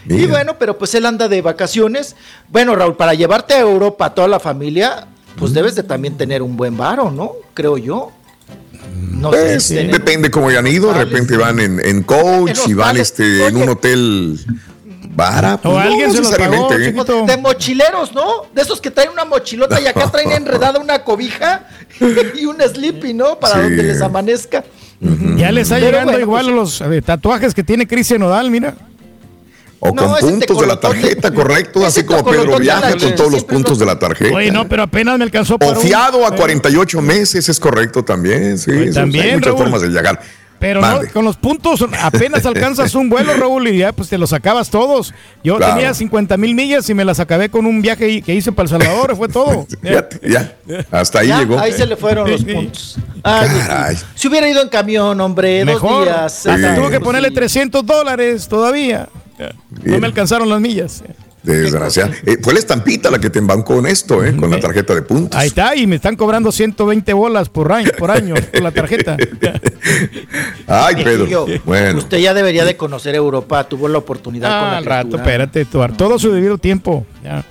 Y 0.08 0.26
bueno, 0.26 0.56
pero 0.58 0.76
pues 0.78 0.92
él 0.96 1.06
anda 1.06 1.28
de 1.28 1.40
vacaciones. 1.40 2.16
Bueno, 2.48 2.74
Raúl, 2.74 2.96
para 2.96 3.14
llevarte 3.14 3.54
a 3.54 3.60
Europa 3.60 4.06
a 4.06 4.14
toda 4.14 4.26
la 4.26 4.40
familia, 4.40 5.06
pues 5.38 5.52
debes 5.52 5.76
de 5.76 5.84
también 5.84 6.16
tener 6.16 6.42
un 6.42 6.56
buen 6.56 6.76
varo, 6.76 7.12
¿no? 7.12 7.30
Creo 7.54 7.78
yo. 7.78 8.10
No 9.10 9.30
Pues, 9.30 9.62
sé. 9.64 9.84
depende 9.84 10.30
cómo 10.30 10.48
hayan 10.48 10.66
ido. 10.66 10.92
De 10.92 11.04
repente 11.04 11.36
van 11.36 11.60
en, 11.60 11.80
en 11.84 12.02
coach 12.02 12.58
En 12.64 12.70
y 12.70 12.74
van 12.74 12.96
este, 12.96 13.46
en 13.46 13.56
un 13.56 13.68
hotel 13.68 14.38
vara. 15.14 15.60
O 15.64 15.78
alguien 15.78 16.10
se 16.12 16.18
los 16.22 16.34
pagó, 16.34 16.72
¿eh? 16.72 16.92
De 17.26 17.36
mochileros, 17.36 18.12
¿no? 18.14 18.46
De 18.54 18.62
esos 18.62 18.80
que 18.80 18.90
traen 18.90 19.10
una 19.10 19.24
mochilota 19.24 19.80
y 19.80 19.86
acá 19.86 20.10
traen 20.10 20.32
enredada 20.32 20.80
una 20.80 21.04
cobija 21.04 21.68
y 22.34 22.46
un 22.46 22.56
sleepy, 22.60 23.14
¿no? 23.14 23.38
Para 23.38 23.54
Sí. 23.56 23.60
donde 23.62 23.82
les 23.82 24.00
amanezca. 24.02 24.64
Ya 25.36 25.50
le 25.50 25.62
está 25.62 25.74
Pero 25.76 25.86
llegando 25.86 26.12
bueno, 26.12 26.24
igual 26.24 26.44
pues- 26.46 26.54
los 26.56 26.80
eh, 26.80 27.02
tatuajes 27.02 27.54
que 27.54 27.62
tiene 27.64 27.86
Cristian 27.86 28.20
Nodal, 28.20 28.50
mira. 28.50 28.74
O 29.84 29.90
No, 29.92 30.16
con 30.16 30.20
puntos 30.30 30.60
de 30.60 30.66
la 30.68 30.78
tarjeta, 30.78 31.30
correcto. 31.34 31.84
Así 31.84 32.04
como 32.04 32.24
Pedro 32.24 32.54
a 32.54 32.58
Viaja 32.60 32.90
con 32.96 33.14
todos 33.16 33.32
los 33.32 33.42
puntos 33.44 33.72
lo- 33.72 33.78
de 33.78 33.86
la 33.86 33.98
tarjeta. 33.98 34.36
Oye, 34.36 34.52
no, 34.52 34.68
pero 34.68 34.84
apenas 34.84 35.18
me 35.18 35.24
alcanzó 35.24 35.58
para 35.58 35.72
O 35.72 35.74
un- 35.74 35.80
fiado 35.80 36.24
a 36.24 36.28
eh, 36.28 36.36
48 36.36 37.02
meses 37.02 37.48
es 37.48 37.58
correcto 37.58 38.04
también. 38.04 38.58
Sí, 38.58 38.70
Oye, 38.70 38.84
eso- 38.90 39.00
también, 39.00 39.24
hay 39.24 39.32
muchas 39.34 39.46
Raúl. 39.48 39.58
formas 39.58 39.82
de 39.82 39.88
llegar. 39.88 40.20
Pero 40.60 40.80
no, 40.80 41.00
con 41.12 41.24
los 41.24 41.36
puntos 41.36 41.84
apenas 42.00 42.46
alcanzas 42.46 42.94
un 42.94 43.10
vuelo, 43.10 43.34
Raúl, 43.34 43.66
y 43.66 43.78
ya 43.78 43.92
pues 43.92 44.08
te 44.08 44.16
los 44.16 44.32
acabas 44.32 44.70
todos. 44.70 45.12
Yo 45.42 45.56
Claro. 45.56 45.74
tenía 45.74 45.92
50 45.92 46.36
mil 46.36 46.54
millas 46.54 46.88
y 46.88 46.94
me 46.94 47.04
las 47.04 47.18
acabé 47.18 47.48
con 47.48 47.66
un 47.66 47.82
viaje 47.82 48.22
que 48.22 48.32
hice 48.32 48.52
para 48.52 48.66
El 48.66 48.80
Salvador, 48.80 49.16
fue 49.16 49.26
todo. 49.28 49.66
Ya, 50.22 50.54
hasta 50.92 51.18
ahí 51.18 51.26
Ya, 51.26 51.40
llegó. 51.40 51.58
ahí 51.58 51.72
se 51.72 51.84
le 51.84 51.96
fueron 51.96 52.30
los 52.30 52.44
puntos. 52.44 52.96
Ay, 53.24 53.48
mío. 53.48 53.58
Caray. 53.66 53.96
Si 54.14 54.28
hubiera 54.28 54.48
ido 54.48 54.62
en 54.62 54.68
camión, 54.68 55.20
hombre, 55.20 55.64
Mejor. 55.64 55.90
dos 55.90 56.04
días. 56.04 56.46
Hasta 56.46 56.74
Sí. 56.76 56.80
tuve 56.80 56.90
que 56.92 57.00
ponerle 57.00 57.30
Sí. 57.30 57.34
300 57.34 57.84
dólares 57.84 58.46
todavía. 58.46 59.08
No 59.84 59.98
me 59.98 60.06
alcanzaron 60.06 60.48
las 60.48 60.60
millas. 60.60 61.02
Desgraciado. 61.42 62.12
Eh, 62.24 62.36
fue 62.40 62.52
la 62.52 62.60
estampita 62.60 63.10
la 63.10 63.18
que 63.18 63.28
te 63.28 63.40
embancó 63.40 63.80
en 63.80 63.86
esto, 63.86 64.24
¿eh? 64.24 64.36
Con 64.36 64.48
la 64.48 64.60
tarjeta 64.60 64.94
de 64.94 65.02
puntos. 65.02 65.38
Ahí 65.40 65.48
está, 65.48 65.74
y 65.74 65.88
me 65.88 65.96
están 65.96 66.14
cobrando 66.14 66.52
120 66.52 67.12
bolas 67.14 67.48
por 67.48 67.72
año, 67.72 67.90
por 67.98 68.12
año 68.12 68.34
por 68.52 68.62
la 68.62 68.70
tarjeta. 68.70 69.16
Ay, 70.68 71.02
Pedro. 71.02 71.46
Bueno. 71.64 71.98
Usted 71.98 72.18
ya 72.18 72.32
debería 72.34 72.64
de 72.64 72.76
conocer 72.76 73.14
Europa, 73.16 73.64
tuvo 73.68 73.88
la 73.88 73.98
oportunidad 73.98 74.48
con 74.48 74.68
Ah, 74.68 74.70
la 74.72 74.78
al 74.78 74.84
rato, 74.84 75.16
espérate, 75.16 75.64
tu- 75.64 75.84
todo 75.96 76.18
su 76.18 76.30
debido 76.32 76.58
tiempo. 76.58 77.04
Ya. 77.24 77.44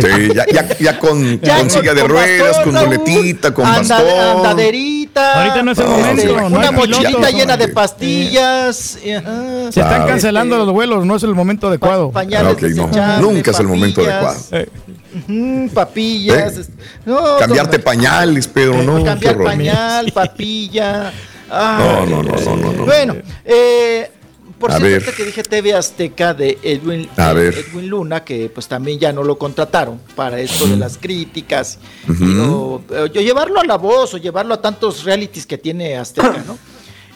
Sí, 0.00 0.28
ya, 0.34 0.46
ya, 0.46 0.78
ya 0.78 0.98
con, 1.00 1.40
Ya, 1.40 1.58
con 1.58 1.70
silla 1.70 1.94
de 1.94 2.00
con 2.02 2.10
ruedas, 2.10 2.42
bastón, 2.48 2.64
con 2.64 2.74
Raúl, 2.74 2.86
muletita, 2.98 3.54
con 3.54 3.66
anda- 3.66 4.02
bastón. 4.02 4.36
Andaderita. 4.38 5.34
Ahorita 5.42 5.62
no 5.62 5.72
es 5.72 5.78
el 5.78 5.84
No, 5.84 5.90
momento. 5.98 6.40
no 6.50 6.58
una 6.58 6.70
mochilita 6.72 7.30
llena 7.30 7.56
de 7.56 7.68
pastillas. 7.68 8.98
y, 9.04 9.12
ajá. 9.12 9.42
Se 9.72 9.80
están 9.80 9.88
Claro. 9.88 10.06
cancelando 10.06 10.56
los 10.58 10.72
vuelos, 10.72 11.04
no 11.06 11.16
es 11.16 11.22
el 11.22 11.34
momento 11.34 11.68
adecuado. 11.68 12.10
Pa- 12.10 12.20
pañales 12.20 12.48
Ah, 12.48 12.52
ok, 12.52 12.62
no. 12.92 13.20
Nunca 13.20 13.50
es 13.50 13.60
el 13.60 13.66
momento 13.66 14.00
adecuado. 14.02 14.38
Eh, 14.52 15.68
papillas. 15.74 16.56
¿Eh? 16.56 16.60
es- 16.60 16.68
no, 17.04 17.36
Cambiarte 17.38 17.78
pañales, 17.78 18.46
Pedro, 18.46 18.82
no. 18.82 19.02
Cambiar 19.04 19.36
pañal, 19.42 20.12
papilla. 20.12 21.12
Ay, 21.50 21.78
No, 21.78 22.06
no, 22.06 22.22
no, 22.22 22.36
no, 22.40 22.56
no, 22.56 22.72
no. 22.72 22.84
Bueno, 22.84 23.16
eh, 23.44 24.10
por 24.58 24.70
A 24.72 24.78
cierto, 24.78 25.06
ver. 25.06 25.14
que 25.14 25.24
dije 25.24 25.42
TV 25.42 25.74
Azteca 25.74 26.34
de 26.34 26.58
Edwin, 26.62 27.08
A 27.16 27.30
eh, 27.30 27.34
ver. 27.34 27.54
Edwin 27.58 27.88
Luna, 27.88 28.24
que 28.24 28.50
pues 28.50 28.66
también 28.68 28.98
ya 28.98 29.12
no 29.12 29.22
lo 29.22 29.38
contrataron 29.38 30.00
para 30.16 30.40
esto 30.40 30.66
de 30.66 30.76
las 30.76 30.98
críticas, 30.98 31.78
y 32.08 32.38
o- 32.40 32.82
o 32.88 33.06
llevarlo 33.06 33.60
a 33.60 33.64
la 33.64 33.76
voz 33.76 34.14
o 34.14 34.18
llevarlo 34.18 34.54
a 34.54 34.60
tantos 34.60 35.04
realities 35.04 35.46
que 35.46 35.58
tiene 35.58 35.96
Azteca, 35.96 36.42
¿no? 36.46 36.58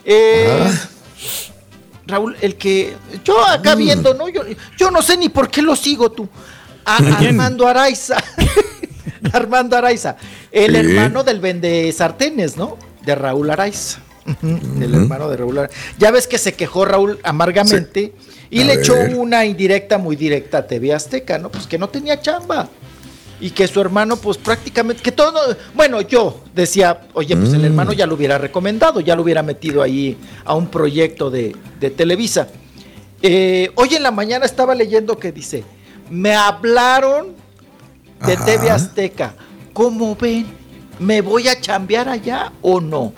Eh, 0.05 0.47
Ah. 0.49 0.71
Raúl, 2.07 2.37
el 2.41 2.57
que 2.57 2.95
yo 3.25 3.45
acá 3.47 3.75
viendo, 3.77 4.13
¿no? 4.15 4.29
Yo, 4.29 4.43
yo 4.77 4.91
no 4.91 5.03
sé 5.03 5.17
ni 5.17 5.29
por 5.29 5.49
qué 5.49 5.63
lo 5.63 5.77
sigo 5.77 6.11
tú. 6.11 6.29
A- 6.85 6.97
Armando 6.97 7.67
Araiza. 7.67 8.17
Armando 9.33 9.77
Araiza, 9.77 10.17
el 10.51 10.73
Sí. 10.73 10.79
hermano 10.81 11.23
del 11.23 11.39
vende 11.41 11.93
sartenes, 11.93 12.57
¿no? 12.57 12.77
De 13.05 13.15
Raúl 13.15 13.51
Araiza. 13.51 14.01
El 14.25 14.95
hermano 14.95 15.29
de 15.29 15.37
Raúl. 15.37 15.61
Ya 15.99 16.11
ves 16.11 16.27
que 16.27 16.39
se 16.39 16.55
quejó 16.55 16.85
Raúl 16.85 17.19
amargamente 17.25 18.13
y 18.51 18.61
A 18.61 18.65
le 18.65 18.75
echó 18.75 18.95
una 19.17 19.45
indirecta 19.45 19.99
muy 19.99 20.15
directa 20.17 20.59
a 20.59 20.67
TV 20.67 20.93
Azteca, 20.95 21.39
¿no? 21.39 21.51
Pues 21.51 21.67
que 21.67 21.79
no 21.79 21.89
tenía 21.89 22.21
chamba. 22.21 22.69
Y 23.41 23.51
que 23.51 23.67
su 23.67 23.81
hermano, 23.81 24.17
pues 24.17 24.39
prácticamente, 24.39 25.03
que 25.03 25.11
todo, 25.11 25.57
bueno, 25.75 26.01
yo 26.03 26.45
decía, 26.55 27.09
oye, 27.15 27.37
pues 27.37 27.51
Mm. 27.51 27.55
el 27.57 27.65
hermano 27.65 27.93
ya 27.93 28.07
lo 28.07 28.15
hubiera 28.15 28.39
recomendado, 28.39 29.01
ya 29.01 29.17
lo 29.17 29.23
hubiera 29.23 29.43
metido 29.43 29.83
ahí 29.83 30.17
a 30.45 30.55
un 30.55 30.69
proyecto 30.69 31.29
de, 31.29 31.57
de 31.81 31.91
Televisa. 31.91 32.47
Eh, 33.21 33.71
hoy 33.75 33.97
en 33.97 34.05
la 34.05 34.13
mañana 34.13 34.47
estaba 34.47 34.77
leyendo 34.77 35.19
que 35.19 35.33
dice, 35.33 35.65
me 36.09 36.35
hablaron 36.37 37.35
de 38.25 38.35
Ajá. 38.35 38.45
TV 38.45 38.71
Azteca, 38.71 39.35
¿cómo 39.73 40.15
ven? 40.15 40.47
¿Me 41.01 41.21
voy 41.21 41.49
a 41.49 41.61
chambear 41.61 42.09
allá 42.09 42.53
o 42.63 42.81
no? 42.81 43.13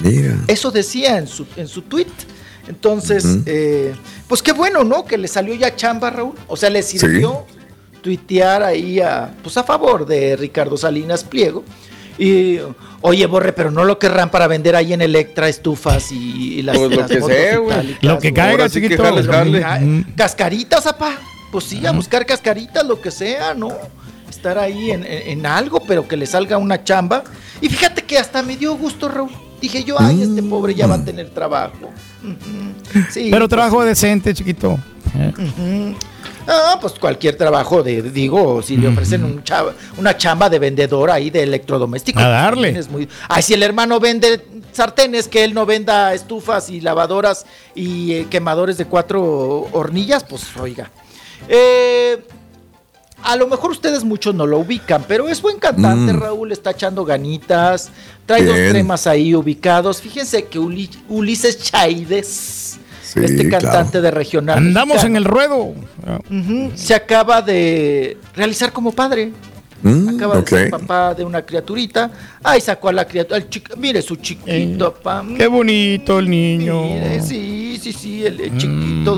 Mira. 0.00 0.36
Eso 0.46 0.70
decía 0.70 1.18
en 1.18 1.26
su, 1.26 1.46
en 1.56 1.68
su 1.68 1.82
tweet. 1.82 2.06
Entonces, 2.68 3.24
eh, 3.46 3.94
pues 4.28 4.42
qué 4.42 4.52
bueno, 4.52 4.84
¿no? 4.84 5.04
Que 5.04 5.18
le 5.18 5.28
salió 5.28 5.54
ya 5.54 5.74
chamba, 5.74 6.10
Raúl. 6.10 6.34
O 6.46 6.56
sea, 6.56 6.70
le 6.70 6.82
sirvió 6.82 7.44
tuitear 8.00 8.62
ahí 8.62 9.00
a, 9.00 9.34
pues 9.42 9.56
a 9.56 9.64
favor 9.64 10.06
de 10.06 10.36
Ricardo 10.36 10.76
Salinas 10.76 11.24
Pliego. 11.24 11.64
Y, 12.18 12.58
oye, 13.00 13.26
Borre, 13.26 13.52
pero 13.52 13.70
no 13.70 13.84
lo 13.84 13.98
querrán 13.98 14.30
para 14.30 14.46
vender 14.46 14.76
ahí 14.76 14.92
en 14.92 15.00
Electra 15.00 15.48
estufas 15.48 16.12
y, 16.12 16.58
y 16.58 16.62
las, 16.62 16.76
Pues 16.76 16.90
lo 16.90 16.96
las 17.00 17.10
que 17.10 17.18
motos 17.20 17.34
sea, 17.36 17.58
güey. 17.58 17.96
Lo 18.02 18.18
que 18.18 18.32
caiga, 18.32 18.68
sí 18.68 18.80
que 18.80 18.88
chiquito. 18.88 19.02
jales, 19.04 19.26
jale. 19.26 19.64
Ah, 19.64 19.80
Cascaritas, 20.16 20.86
apá. 20.86 21.16
Pues 21.50 21.64
sí, 21.64 21.84
a 21.86 21.92
buscar 21.92 22.24
cascaritas, 22.26 22.84
lo 22.86 23.00
que 23.00 23.10
sea, 23.10 23.54
¿no? 23.54 23.72
Estar 24.28 24.58
ahí 24.58 24.92
en, 24.92 25.04
en- 25.04 25.28
en 25.38 25.46
algo, 25.46 25.80
pero 25.88 26.06
que 26.06 26.16
le 26.16 26.26
salga 26.26 26.56
una 26.58 26.84
chamba. 26.84 27.24
Y 27.60 27.68
fíjate 27.68 28.02
que 28.02 28.18
hasta 28.18 28.42
me 28.42 28.56
dio 28.56 28.76
gusto, 28.76 29.08
Raúl. 29.08 29.30
Dije 29.60 29.84
yo, 29.84 29.96
ay, 30.00 30.22
este 30.22 30.42
pobre 30.42 30.74
ya 30.74 30.86
va 30.86 30.94
a 30.94 31.04
tener 31.04 31.30
trabajo. 31.30 31.90
Sí, 33.10 33.28
Pero 33.30 33.40
pues, 33.40 33.50
trabajo 33.50 33.84
decente, 33.84 34.32
chiquito. 34.34 34.78
Ah, 36.46 36.78
pues 36.80 36.94
cualquier 36.94 37.36
trabajo 37.36 37.82
de, 37.82 38.02
digo, 38.02 38.62
si 38.62 38.76
le 38.76 38.88
ofrecen 38.88 39.24
un 39.24 39.44
chava- 39.44 39.74
una 39.98 40.16
chamba 40.16 40.48
de 40.48 40.58
vendedor 40.58 41.10
ahí 41.10 41.30
de 41.30 41.42
electrodoméstico. 41.42 42.18
A 42.18 42.28
darle. 42.28 42.70
Es 42.78 42.88
muy, 42.90 43.08
ay, 43.28 43.42
si 43.42 43.54
el 43.54 43.62
hermano 43.62 44.00
vende 44.00 44.40
sartenes, 44.72 45.28
que 45.28 45.44
él 45.44 45.52
no 45.54 45.66
venda 45.66 46.14
estufas 46.14 46.70
y 46.70 46.80
lavadoras 46.80 47.44
y 47.74 48.12
eh, 48.14 48.26
quemadores 48.30 48.78
de 48.78 48.86
cuatro 48.86 49.68
hornillas, 49.72 50.24
pues 50.24 50.44
oiga. 50.56 50.90
Eh, 51.48 52.22
a 53.22 53.36
lo 53.36 53.46
mejor 53.48 53.70
ustedes 53.72 54.04
muchos 54.04 54.34
no 54.34 54.46
lo 54.46 54.58
ubican, 54.58 55.04
pero 55.06 55.28
es 55.28 55.40
buen 55.42 55.58
cantante, 55.58 56.12
Mm. 56.12 56.20
Raúl, 56.20 56.52
está 56.52 56.70
echando 56.72 57.04
ganitas, 57.04 57.90
trae 58.26 58.44
dos 58.44 58.56
temas 58.72 59.06
ahí 59.06 59.34
ubicados. 59.34 60.00
Fíjense 60.00 60.44
que 60.46 60.58
Uli- 60.58 60.90
Ulises 61.08 61.58
Chaides, 61.62 62.78
Sí, 63.02 63.18
este 63.24 63.48
claro. 63.48 63.64
cantante 63.68 64.00
de 64.00 64.10
regional. 64.10 64.58
Andamos 64.58 65.02
en 65.04 65.16
el 65.16 65.24
ruedo. 65.24 65.74
Se 66.74 66.94
acaba 66.94 67.42
de 67.42 68.16
realizar 68.34 68.72
como 68.72 68.92
padre. 68.92 69.32
Mm, 69.82 70.08
Acaba 70.16 70.40
de 70.42 70.46
ser 70.46 70.70
papá 70.70 71.14
de 71.14 71.24
una 71.24 71.40
criaturita. 71.42 72.10
Ahí 72.44 72.60
sacó 72.60 72.90
a 72.90 72.92
la 72.92 73.08
criatura. 73.08 73.42
mire 73.78 74.02
su 74.02 74.16
chiquito, 74.16 74.92
pa. 74.94 75.24
Qué 75.36 75.46
bonito 75.46 76.18
el 76.18 76.28
niño. 76.28 76.82
Mire, 76.84 77.22
sí, 77.22 77.78
sí, 77.82 77.92
sí, 77.94 78.26
el, 78.26 78.40
el 78.40 78.52
Mm. 78.52 78.58
chiquito 78.58 79.16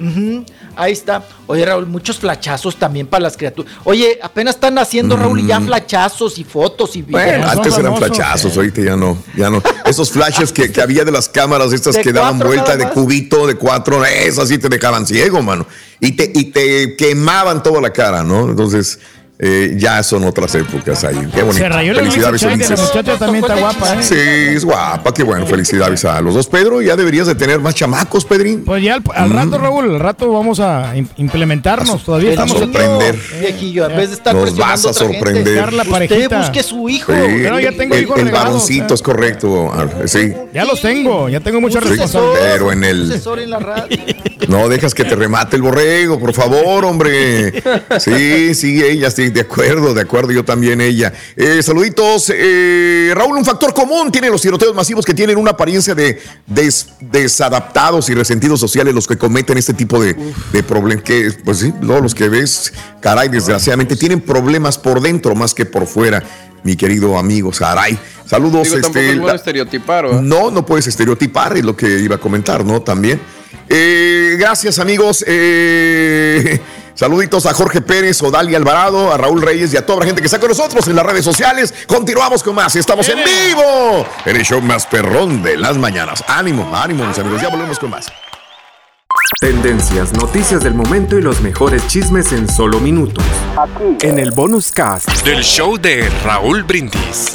Ujú, 0.00 0.44
Ahí 0.76 0.92
está. 0.92 1.22
Oye, 1.46 1.64
Raúl, 1.66 1.86
muchos 1.86 2.18
flachazos 2.18 2.76
también 2.76 3.06
para 3.06 3.24
las 3.24 3.36
criaturas. 3.36 3.72
Oye, 3.84 4.18
apenas 4.22 4.54
están 4.54 4.78
haciendo, 4.78 5.16
Raúl, 5.16 5.40
y 5.40 5.46
ya 5.46 5.60
flachazos 5.60 6.38
y 6.38 6.44
fotos 6.44 6.96
y 6.96 7.02
videos. 7.02 7.24
Bueno, 7.24 7.50
antes 7.50 7.76
eran 7.76 7.96
flachazos, 7.96 8.52
eh. 8.52 8.56
ahorita 8.56 8.80
ya 8.80 8.96
no, 8.96 9.18
ya 9.36 9.50
no. 9.50 9.62
Esos 9.84 10.10
flashes 10.10 10.52
que, 10.52 10.72
que 10.72 10.80
había 10.80 11.04
de 11.04 11.12
las 11.12 11.28
cámaras 11.28 11.72
estas 11.72 11.96
De 11.96 12.02
que 12.02 12.12
daban 12.12 12.38
vuelta 12.38 12.76
de 12.76 12.88
cubito, 12.88 13.46
de 13.46 13.56
cuatro, 13.56 14.04
esas 14.04 14.48
sí 14.48 14.58
te 14.58 14.68
dejaban 14.68 15.06
ciego, 15.06 15.42
mano. 15.42 15.66
Y 16.00 16.12
te, 16.12 16.32
y 16.34 16.44
te 16.44 16.96
quemaban 16.96 17.62
toda 17.62 17.80
la 17.80 17.92
cara, 17.92 18.22
¿no? 18.22 18.48
Entonces, 18.48 19.00
eh, 19.42 19.74
ya 19.78 20.02
son 20.02 20.24
otras 20.24 20.54
épocas 20.54 21.02
ahí. 21.04 21.16
Qué 21.34 21.42
bonito. 21.42 21.64
Se 21.64 21.68
rayó 21.68 21.94
Felicidades, 21.94 22.42
la 22.42 22.50
muchacha 22.76 23.16
también 23.18 23.42
está 23.44 23.56
guapa, 23.56 23.94
¿eh? 23.94 24.02
Sí, 24.02 24.14
es 24.56 24.64
guapa, 24.64 25.14
qué 25.14 25.22
bueno. 25.22 25.46
Felicidades 25.46 26.04
a 26.04 26.20
los 26.20 26.34
dos. 26.34 26.46
Pedro, 26.46 26.82
ya 26.82 26.94
deberías 26.94 27.26
de 27.26 27.34
tener 27.34 27.58
más 27.60 27.74
chamacos, 27.74 28.24
Pedrín. 28.26 28.64
Pues 28.64 28.82
ya 28.82 28.94
al, 28.96 29.02
al 29.14 29.30
rato, 29.30 29.56
Raúl, 29.58 29.84
al 29.94 29.98
rato 30.00 30.30
vamos 30.30 30.60
a 30.60 30.94
im- 30.94 31.08
implementarnos. 31.16 32.04
Todavía 32.04 32.30
a 32.30 32.32
estamos 32.32 32.54
niño, 32.60 32.64
sorprender. 32.72 33.18
Viejillo, 33.40 33.84
en 33.86 33.90
Ya. 33.92 33.96
vez 33.96 34.08
de 34.10 34.14
estar 34.16 34.34
Nos 34.34 34.56
vas 34.56 34.84
a 34.84 34.92
gente, 34.92 35.14
sorprender. 35.18 35.68
Usted 35.70 35.90
parejita. 35.90 36.38
busque 36.38 36.62
su 36.62 36.88
hijo. 36.90 37.12
Sí, 37.12 37.18
Pero 37.42 37.60
ya 37.60 37.72
tengo 37.72 37.94
el, 37.94 38.02
hijos 38.04 38.18
el 38.18 38.30
varoncito 38.30 38.92
¿eh? 38.92 38.94
es 38.94 39.02
correcto. 39.02 39.72
Sí. 40.04 40.32
Ya 40.52 40.64
los 40.66 40.80
tengo, 40.82 41.28
ya 41.30 41.40
tengo 41.40 41.60
mucha 41.62 41.78
Un 41.78 41.84
responsabilidad. 41.88 42.34
sucesor, 42.34 42.52
Pero 42.52 42.72
en 42.72 42.84
el- 42.84 43.06
sucesor 43.06 43.40
en 43.40 43.50
la 43.50 43.58
radio. 43.58 43.96
No 44.48 44.68
dejas 44.68 44.94
que 44.94 45.04
te 45.04 45.14
remate 45.14 45.56
el 45.56 45.62
borrego, 45.62 46.18
por 46.18 46.32
favor, 46.34 46.84
hombre. 46.84 47.62
Sí, 47.98 48.54
sí, 48.54 48.82
ella, 48.82 49.10
sí, 49.10 49.29
de 49.30 49.40
acuerdo, 49.42 49.94
de 49.94 50.00
acuerdo, 50.02 50.30
yo 50.32 50.44
también 50.44 50.80
ella. 50.80 51.12
Eh, 51.36 51.62
saluditos. 51.62 52.32
eh, 52.34 53.12
Raúl, 53.14 53.36
un 53.38 53.44
factor 53.44 53.72
común 53.74 54.10
tiene 54.12 54.28
los 54.30 54.42
tiroteos 54.42 54.74
masivos 54.74 55.04
que 55.04 55.14
tienen 55.14 55.36
una 55.38 55.52
apariencia 55.52 55.94
de 55.94 56.18
des- 56.46 56.88
desadaptados 57.00 58.08
y 58.10 58.14
resentidos 58.14 58.60
sociales 58.60 58.94
los 58.94 59.06
que 59.06 59.16
cometen 59.16 59.58
este 59.58 59.74
tipo 59.74 60.00
de, 60.02 60.16
de 60.52 60.62
problemas. 60.62 61.04
Que, 61.04 61.32
pues 61.44 61.58
sí, 61.58 61.72
no, 61.80 62.00
los 62.00 62.14
que 62.14 62.28
ves, 62.28 62.72
caray, 63.00 63.28
desgraciadamente 63.28 63.96
tienen 63.96 64.20
problemas 64.20 64.78
por 64.78 65.00
dentro 65.00 65.34
más 65.34 65.54
que 65.54 65.64
por 65.66 65.86
fuera, 65.86 66.22
mi 66.62 66.76
querido 66.76 67.18
amigo 67.18 67.52
Saray. 67.52 67.98
Saludos. 68.26 68.64
Digo, 68.64 68.76
este, 68.78 69.00
es 69.10 69.14
bueno 69.16 69.26
la- 69.28 69.34
estereotipar, 69.36 70.04
no, 70.22 70.50
no 70.50 70.64
puedes 70.66 70.86
estereotipar, 70.86 71.56
es 71.56 71.64
lo 71.64 71.76
que 71.76 71.98
iba 72.00 72.16
a 72.16 72.18
comentar, 72.18 72.64
¿no? 72.64 72.82
También. 72.82 73.20
Eh, 73.68 74.36
gracias, 74.38 74.78
amigos. 74.80 75.24
Eh, 75.26 76.60
saluditos 77.00 77.46
a 77.46 77.54
Jorge 77.54 77.80
Pérez, 77.80 78.20
Odalia 78.22 78.58
Alvarado, 78.58 79.10
a 79.10 79.16
Raúl 79.16 79.40
Reyes 79.40 79.72
y 79.72 79.78
a 79.78 79.86
toda 79.86 80.00
la 80.00 80.04
gente 80.04 80.20
que 80.20 80.26
está 80.26 80.38
con 80.38 80.50
nosotros 80.50 80.86
en 80.86 80.94
las 80.94 81.06
redes 81.06 81.24
sociales. 81.24 81.72
Continuamos 81.86 82.42
con 82.42 82.54
más. 82.54 82.76
Estamos 82.76 83.08
en 83.08 83.20
vivo 83.24 84.06
en 84.26 84.36
el 84.36 84.42
show 84.42 84.60
más 84.60 84.84
perrón 84.84 85.42
de 85.42 85.56
las 85.56 85.78
mañanas. 85.78 86.22
Ánimo, 86.28 86.76
ánimo, 86.76 87.06
mis 87.06 87.18
amigos. 87.18 87.40
Ya 87.40 87.48
volvemos 87.48 87.78
con 87.78 87.88
más. 87.88 88.12
Tendencias, 89.40 90.12
noticias 90.12 90.62
del 90.62 90.74
momento 90.74 91.16
y 91.16 91.22
los 91.22 91.40
mejores 91.40 91.86
chismes 91.86 92.32
en 92.32 92.46
solo 92.46 92.78
minutos. 92.80 93.24
En 94.02 94.18
el 94.18 94.32
bonus 94.32 94.70
cast. 94.70 95.08
Del 95.24 95.42
show 95.42 95.78
de 95.78 96.06
Raúl 96.22 96.64
Brindis. 96.64 97.34